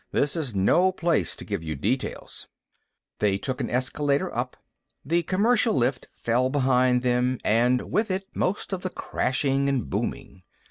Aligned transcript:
This 0.11 0.35
is 0.35 0.55
no 0.55 0.91
place 0.91 1.35
to 1.35 1.45
give 1.45 1.61
you 1.61 1.75
details." 1.75 2.47
They 3.19 3.37
took 3.37 3.61
an 3.61 3.69
escalator 3.69 4.35
up. 4.35 4.57
The 5.05 5.21
commercial 5.21 5.75
lift 5.75 6.07
fell 6.15 6.49
behind 6.49 7.03
them, 7.03 7.37
and 7.43 7.83
with 7.91 8.09
it 8.09 8.27
most 8.33 8.73
of 8.73 8.81
the 8.81 8.89
crashing 8.89 9.69
and 9.69 9.87
booming. 9.91 10.41